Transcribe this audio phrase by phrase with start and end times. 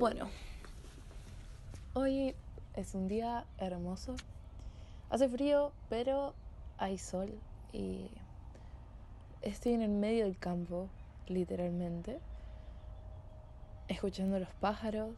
[0.00, 0.30] Bueno,
[1.92, 2.34] hoy
[2.72, 4.16] es un día hermoso.
[5.10, 6.32] Hace frío, pero
[6.78, 7.38] hay sol
[7.70, 8.10] y
[9.42, 10.88] estoy en el medio del campo,
[11.26, 12.18] literalmente,
[13.88, 15.16] escuchando los pájaros,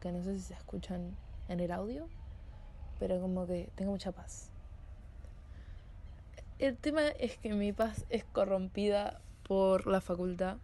[0.00, 1.14] que no sé si se escuchan
[1.48, 2.08] en el audio,
[2.98, 4.50] pero como que tengo mucha paz.
[6.58, 10.56] El tema es que mi paz es corrompida por la facultad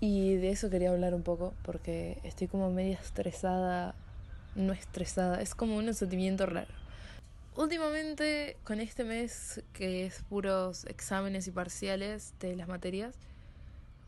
[0.00, 3.94] y de eso quería hablar un poco porque estoy como media estresada,
[4.54, 6.72] no estresada, es como un sentimiento raro.
[7.56, 13.14] Últimamente, con este mes que es puros exámenes y parciales de las materias,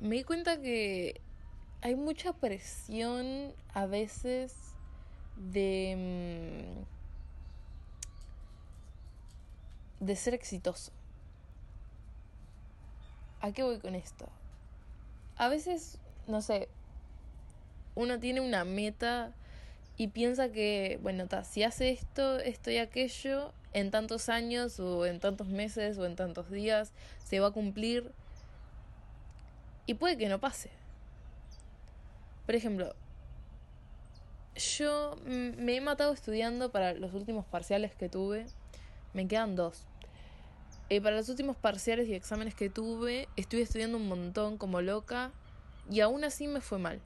[0.01, 1.21] me di cuenta que
[1.83, 4.55] hay mucha presión a veces
[5.37, 6.75] de,
[10.01, 10.93] mm, de ser exitoso.
[13.41, 14.29] ¿A qué voy con esto?
[15.37, 16.69] A veces, no sé,
[17.95, 19.33] uno tiene una meta
[19.97, 25.21] y piensa que, bueno, si hace esto, esto y aquello, en tantos años o en
[25.21, 26.93] tantos meses o en tantos días
[27.25, 28.13] se va a cumplir
[29.87, 30.71] y puede que no pase.
[32.47, 32.95] Por ejemplo,
[34.55, 38.47] yo me he matado estudiando para los últimos parciales que tuve.
[39.15, 39.87] Me quedan dos.
[40.93, 45.31] Eh, para los últimos parciales y exámenes que tuve, estuve estudiando un montón como loca
[45.91, 47.01] y aún así me fue mal.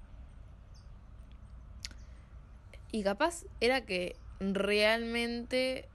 [2.90, 5.88] Y capaz era que realmente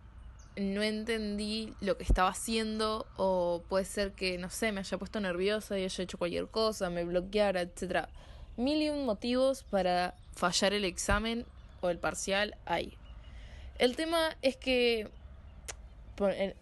[0.55, 5.19] no entendí lo que estaba haciendo o puede ser que, no sé, me haya puesto
[5.19, 8.07] nerviosa y haya hecho cualquier cosa, me bloqueara, etc.
[8.55, 11.45] Mil y un motivos para fallar el examen
[11.81, 12.97] o el parcial hay.
[13.79, 15.09] El tema es que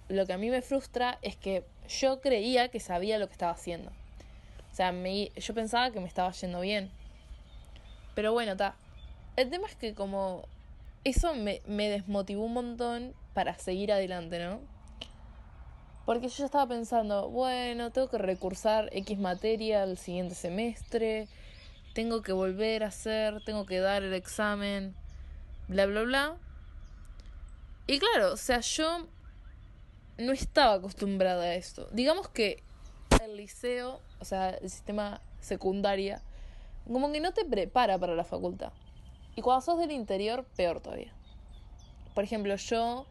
[0.10, 3.52] lo que a mí me frustra es que yo creía que sabía lo que estaba
[3.52, 3.92] haciendo.
[4.72, 6.92] O sea, me, yo pensaba que me estaba yendo bien.
[8.16, 8.76] Pero bueno, está.
[9.36, 10.44] El tema es que como
[11.04, 14.60] eso me, me desmotivó un montón para seguir adelante, ¿no?
[16.06, 21.28] Porque yo estaba pensando, bueno, tengo que recursar X materia al siguiente semestre,
[21.94, 24.96] tengo que volver a hacer, tengo que dar el examen,
[25.68, 26.38] bla, bla, bla.
[27.86, 29.08] Y claro, o sea, yo
[30.20, 31.88] no estaba acostumbrada a esto.
[31.92, 32.62] Digamos que
[33.24, 36.22] el liceo, o sea, el sistema secundaria,
[36.86, 38.72] como que no te prepara para la facultad.
[39.36, 41.14] Y cuando sos del interior, peor todavía.
[42.14, 43.06] Por ejemplo, yo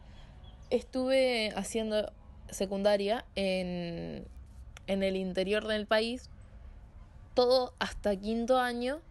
[0.69, 2.11] estuve haciendo
[2.49, 4.27] secundaria en,
[4.87, 6.29] en el interior del país,
[7.33, 9.01] todo hasta quinto año.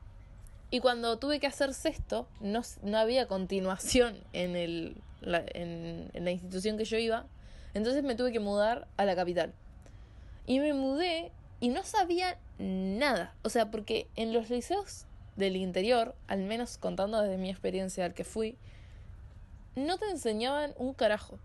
[0.70, 6.76] Y cuando tuve que hacer sexto, no, no había continuación en, el, en la institución
[6.76, 7.26] que yo iba,
[7.78, 9.55] entonces me tuve que mudar a la capital.
[10.47, 13.34] Y me mudé y no sabía nada.
[13.43, 15.06] O sea, porque en los liceos
[15.37, 18.56] del interior, al menos contando desde mi experiencia al que fui,
[19.77, 21.38] no te enseñaban un carajo.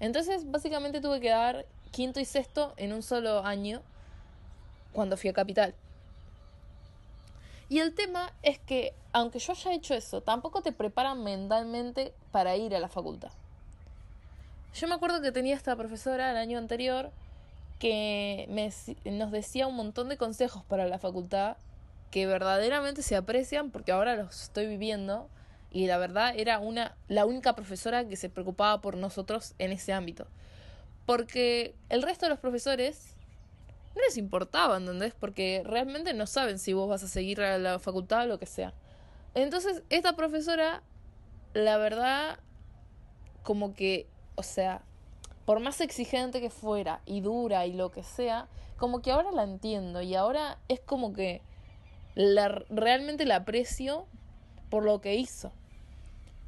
[0.00, 3.80] Entonces, básicamente tuve que dar quinto y sexto en un solo año
[4.92, 5.74] cuando fui a Capital.
[7.68, 12.56] Y el tema es que, aunque yo haya hecho eso, tampoco te preparan mentalmente para
[12.56, 13.30] ir a la facultad.
[14.74, 17.12] Yo me acuerdo que tenía esta profesora el año anterior
[17.78, 18.48] que
[19.04, 21.56] nos decía un montón de consejos para la facultad
[22.10, 25.28] que verdaderamente se aprecian porque ahora los estoy viviendo
[25.70, 29.92] y la verdad era una la única profesora que se preocupaba por nosotros en ese
[29.92, 30.26] ámbito.
[31.06, 33.14] Porque el resto de los profesores
[33.94, 35.14] no les importaba, ¿entendés?
[35.14, 38.46] Porque realmente no saben si vos vas a seguir a la facultad o lo que
[38.46, 38.74] sea.
[39.34, 40.82] Entonces, esta profesora,
[41.52, 42.38] la verdad,
[43.42, 44.82] como que o sea,
[45.44, 49.44] por más exigente que fuera y dura y lo que sea, como que ahora la
[49.44, 51.42] entiendo y ahora es como que
[52.14, 54.06] la, realmente la aprecio
[54.70, 55.52] por lo que hizo.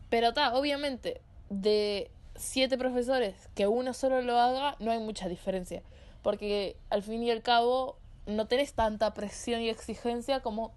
[0.09, 1.21] Pero está, obviamente,
[1.51, 5.83] de siete profesores que uno solo lo haga, no hay mucha diferencia.
[6.23, 7.97] Porque al fin y al cabo
[8.27, 10.73] no tenés tanta presión y exigencia como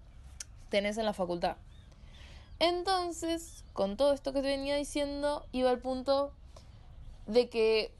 [0.68, 1.56] tenés en la facultad.
[2.58, 6.32] Entonces, con todo esto que te venía diciendo, iba al punto
[7.30, 7.92] de que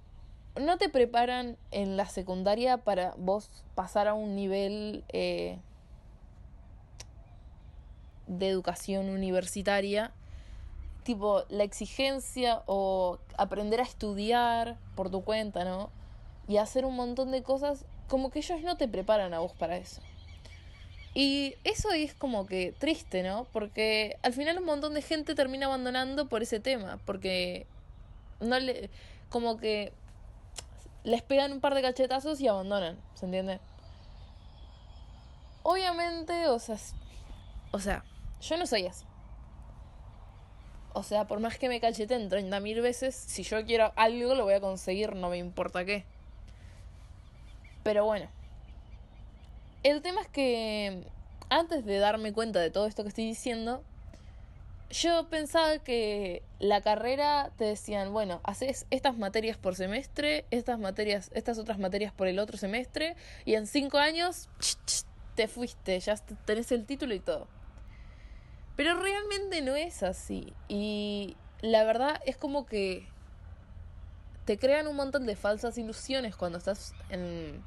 [0.57, 5.59] no te preparan en la secundaria para vos pasar a un nivel eh,
[8.27, 10.13] de educación universitaria,
[11.05, 15.91] tipo la exigencia o aprender a estudiar por tu cuenta, ¿no?
[16.49, 19.77] Y hacer un montón de cosas, como que ellos no te preparan a vos para
[19.77, 20.03] eso.
[21.15, 23.47] Y eso es como que triste, ¿no?
[23.53, 27.67] Porque al final un montón de gente termina abandonando por ese tema, porque
[28.41, 28.91] no le
[29.31, 29.93] como que
[31.05, 33.61] les pegan un par de cachetazos y abandonan, ¿se entiende?
[35.63, 36.77] Obviamente, o sea,
[37.73, 38.05] o sea,
[38.41, 39.05] yo no soy así.
[40.93, 44.55] O sea, por más que me cacheten 30.000 veces, si yo quiero algo lo voy
[44.55, 46.05] a conseguir, no me importa qué.
[47.85, 48.29] Pero bueno.
[49.83, 51.05] El tema es que
[51.49, 53.83] antes de darme cuenta de todo esto que estoy diciendo,
[54.91, 61.31] yo pensaba que la carrera te decían, bueno, haces estas materias por semestre, estas materias,
[61.33, 64.49] estas otras materias por el otro semestre, y en cinco años
[65.37, 67.47] te fuiste, ya tenés el título y todo.
[68.77, 70.55] Pero realmente no es así.
[70.67, 73.07] Y la verdad es como que
[74.45, 77.63] te crean un montón de falsas ilusiones cuando estás en...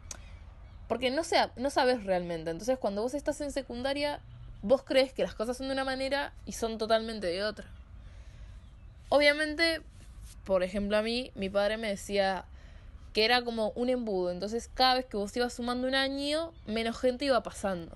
[0.87, 2.51] Porque no, sea, no sabes realmente.
[2.51, 4.21] Entonces cuando vos estás en secundaria,
[4.63, 7.67] vos crees que las cosas son de una manera y son totalmente de otra.
[9.09, 9.81] Obviamente,
[10.43, 12.45] por ejemplo, a mí, mi padre me decía
[13.13, 14.31] que era como un embudo.
[14.31, 17.95] Entonces cada vez que vos ibas sumando un año, menos gente iba pasando.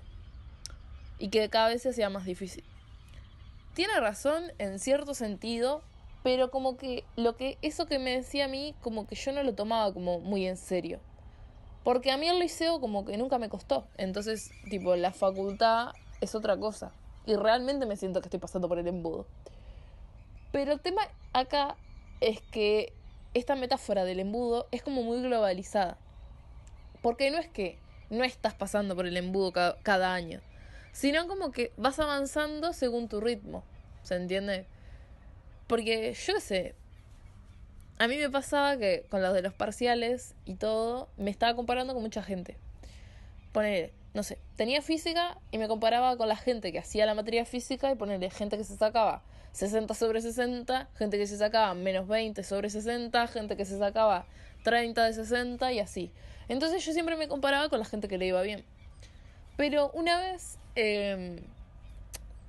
[1.18, 2.62] Y que cada vez se hacía más difícil
[3.78, 5.82] tiene razón en cierto sentido,
[6.24, 9.44] pero como que lo que eso que me decía a mí, como que yo no
[9.44, 10.98] lo tomaba como muy en serio.
[11.84, 13.86] Porque a mí el liceo como que nunca me costó.
[13.96, 16.92] Entonces, tipo, la facultad es otra cosa.
[17.26, 19.26] Y realmente me siento que estoy pasando por el embudo.
[20.52, 21.76] Pero el tema acá
[22.20, 22.92] es que
[23.34, 25.98] esta metáfora del embudo es como muy globalizada.
[27.02, 27.78] Porque no es que
[28.10, 30.40] no estás pasando por el embudo cada, año
[30.92, 33.62] sino como que vas avanzando según tu ritmo,
[34.02, 34.66] ¿se entiende?
[35.68, 36.74] Porque yo sé,
[37.98, 41.94] a mí me pasaba que con los de los parciales y todo, me estaba comparando
[41.94, 42.56] con mucha gente.
[43.52, 47.44] Poner, no sé, tenía física y me comparaba con la gente que hacía la materia
[47.44, 49.22] física y ponerle gente que se sacaba
[49.52, 54.26] 60 sobre 60, gente que se sacaba menos 20 sobre 60, gente que se sacaba
[54.64, 56.10] 30 de 60 y así.
[56.48, 58.64] Entonces yo siempre me comparaba con la gente que le iba bien.
[59.56, 61.40] Pero una vez eh,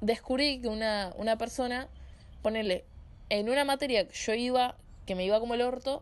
[0.02, 1.88] descubrí que una, una persona,
[2.42, 2.84] ponerle,
[3.30, 4.76] en una materia que yo iba,
[5.06, 6.02] que me iba como el orto,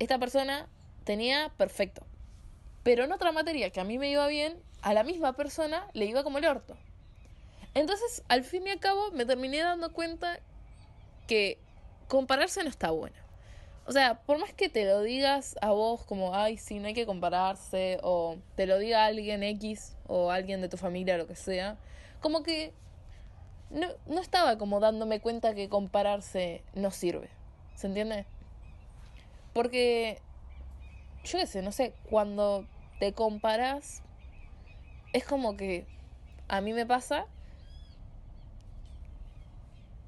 [0.00, 0.68] esta persona
[1.04, 2.04] tenía perfecto.
[2.82, 6.06] Pero en otra materia que a mí me iba bien, a la misma persona le
[6.06, 6.76] iba como el orto.
[7.74, 10.40] Entonces, al fin y al cabo, me terminé dando cuenta
[11.26, 11.58] que
[12.08, 13.16] compararse no está bueno.
[13.86, 16.94] O sea, por más que te lo digas a vos como, ay, sí, no hay
[16.94, 21.34] que compararse, o te lo diga alguien X, o alguien de tu familia, lo que
[21.34, 21.78] sea,
[22.20, 22.72] como que
[23.70, 27.30] no, no estaba como dándome cuenta que compararse no sirve.
[27.74, 28.26] ¿Se entiende?
[29.52, 30.20] Porque,
[31.24, 32.66] yo qué sé, no sé, cuando
[33.02, 34.00] te comparas,
[35.12, 35.88] es como que
[36.46, 37.26] a mí me pasa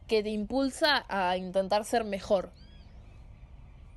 [0.06, 2.52] que te impulsa a intentar ser mejor.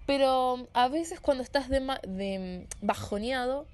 [0.08, 3.68] Pero a veces cuando estás de, de bajoneado,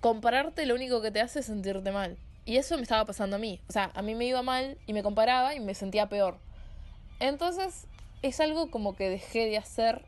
[0.00, 2.16] compararte lo único que te hace es sentirte mal.
[2.44, 3.60] Y eso me estaba pasando a mí.
[3.68, 6.38] O sea, a mí me iba mal y me comparaba y me sentía peor.
[7.18, 7.88] Entonces
[8.22, 10.04] es algo como que dejé de hacer,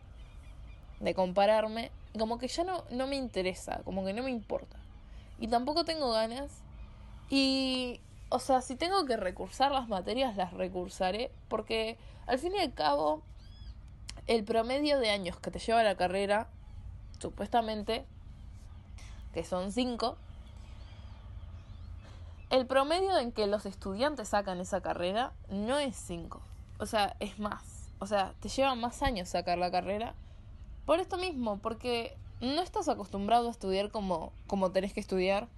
[1.00, 4.76] de compararme, como que ya no, no me interesa, como que no me importa.
[5.38, 6.62] Y tampoco tengo ganas.
[7.28, 12.60] Y, o sea, si tengo que recursar las materias, las recursaré, porque al fin y
[12.60, 13.22] al cabo,
[14.26, 16.48] el promedio de años que te lleva la carrera,
[17.18, 18.04] supuestamente,
[19.32, 20.16] que son cinco,
[22.50, 26.40] el promedio en que los estudiantes sacan esa carrera no es cinco.
[26.78, 27.90] O sea, es más.
[27.98, 30.14] O sea, te lleva más años sacar la carrera.
[30.86, 35.48] Por esto mismo, porque no estás acostumbrado a estudiar como, como tenés que estudiar.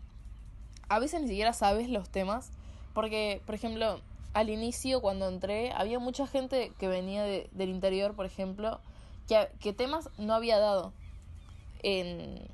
[0.88, 2.50] A veces ni siquiera sabes los temas.
[2.94, 4.00] Porque, por ejemplo,
[4.32, 8.80] al inicio, cuando entré, había mucha gente que venía del interior, por ejemplo,
[9.28, 10.92] que, que temas no había dado
[11.82, 12.48] en,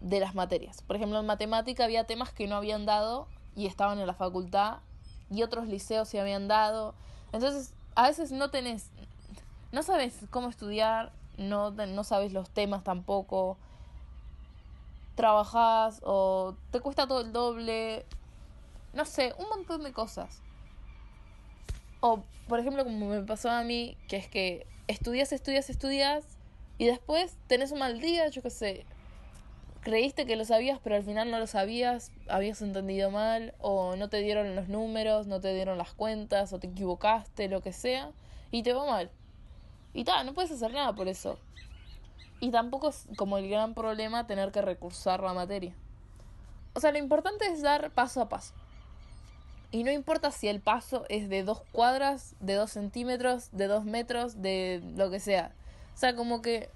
[0.00, 0.82] de las materias.
[0.82, 4.78] Por ejemplo, en matemática había temas que no habían dado y estaban en la facultad
[5.30, 6.94] y otros liceos se habían dado.
[7.32, 8.90] Entonces, a veces no tenés,
[9.72, 13.56] no sabes cómo estudiar, no, no sabes los temas tampoco,
[15.14, 18.06] trabajás o te cuesta todo el doble,
[18.92, 20.42] no sé, un montón de cosas.
[22.00, 26.24] O, por ejemplo, como me pasó a mí, que es que estudias, estudias, estudias
[26.78, 28.86] y después tenés un mal día, yo qué sé,
[29.80, 34.08] creíste que lo sabías, pero al final no lo sabías, habías entendido mal, o no
[34.08, 38.10] te dieron los números, no te dieron las cuentas, o te equivocaste, lo que sea,
[38.50, 39.10] y te va mal.
[39.94, 41.38] Y tal, no puedes hacer nada por eso.
[42.40, 45.74] Y tampoco es como el gran problema tener que recursar la materia.
[46.74, 48.54] O sea, lo importante es dar paso a paso.
[49.70, 53.84] Y no importa si el paso es de dos cuadras, de dos centímetros, de dos
[53.84, 55.52] metros, de lo que sea.
[55.94, 56.70] O sea, como que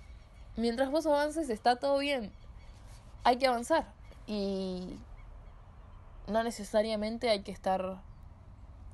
[0.57, 2.33] mientras vos avances está todo bien
[3.25, 3.87] hay que avanzar
[4.26, 4.97] y
[6.26, 8.00] no necesariamente hay que estar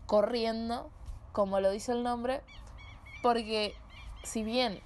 [0.06, 0.90] corriendo,
[1.32, 2.42] como lo dice el nombre,
[3.22, 3.74] porque
[4.28, 4.78] si bien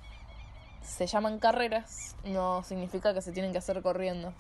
[0.84, 4.32] se llaman carreras, no significa que se tienen que hacer corriendo.